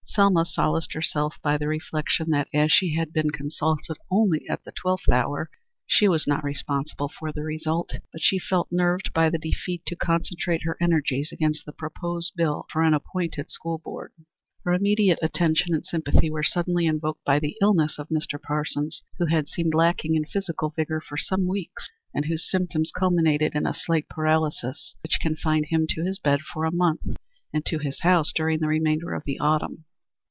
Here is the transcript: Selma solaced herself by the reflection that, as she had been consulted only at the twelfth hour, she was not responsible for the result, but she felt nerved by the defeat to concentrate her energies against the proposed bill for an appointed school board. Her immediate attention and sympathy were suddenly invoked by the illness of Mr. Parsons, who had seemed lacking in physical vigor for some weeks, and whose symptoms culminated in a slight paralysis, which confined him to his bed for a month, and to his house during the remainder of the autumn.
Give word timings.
Selma 0.13 0.43
solaced 0.43 0.91
herself 0.91 1.37
by 1.41 1.57
the 1.57 1.69
reflection 1.69 2.31
that, 2.31 2.49
as 2.53 2.69
she 2.69 2.93
had 2.95 3.13
been 3.13 3.29
consulted 3.29 3.95
only 4.09 4.45
at 4.49 4.61
the 4.65 4.71
twelfth 4.73 5.07
hour, 5.07 5.49
she 5.87 6.05
was 6.05 6.27
not 6.27 6.43
responsible 6.43 7.07
for 7.07 7.31
the 7.31 7.41
result, 7.43 7.91
but 8.11 8.21
she 8.21 8.37
felt 8.37 8.67
nerved 8.71 9.13
by 9.13 9.29
the 9.29 9.37
defeat 9.37 9.81
to 9.87 9.95
concentrate 9.95 10.63
her 10.63 10.75
energies 10.81 11.31
against 11.31 11.65
the 11.65 11.71
proposed 11.71 12.33
bill 12.35 12.65
for 12.69 12.83
an 12.83 12.93
appointed 12.93 13.49
school 13.49 13.77
board. 13.77 14.11
Her 14.65 14.73
immediate 14.73 15.17
attention 15.21 15.73
and 15.73 15.85
sympathy 15.85 16.29
were 16.29 16.43
suddenly 16.43 16.87
invoked 16.87 17.23
by 17.23 17.39
the 17.39 17.55
illness 17.61 17.97
of 17.97 18.09
Mr. 18.09 18.37
Parsons, 18.37 19.03
who 19.17 19.27
had 19.27 19.47
seemed 19.47 19.73
lacking 19.73 20.15
in 20.15 20.25
physical 20.25 20.71
vigor 20.71 20.99
for 20.99 21.17
some 21.17 21.47
weeks, 21.47 21.89
and 22.13 22.25
whose 22.25 22.51
symptoms 22.51 22.91
culminated 22.93 23.55
in 23.55 23.65
a 23.65 23.73
slight 23.73 24.09
paralysis, 24.09 24.93
which 25.03 25.21
confined 25.21 25.67
him 25.67 25.87
to 25.87 26.03
his 26.03 26.19
bed 26.19 26.41
for 26.41 26.65
a 26.65 26.69
month, 26.69 27.15
and 27.53 27.65
to 27.65 27.77
his 27.79 28.01
house 28.01 28.33
during 28.35 28.59
the 28.59 28.67
remainder 28.67 29.13
of 29.13 29.23
the 29.23 29.39
autumn. 29.39 29.85